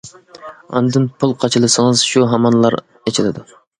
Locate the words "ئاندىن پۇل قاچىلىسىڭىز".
0.77-2.03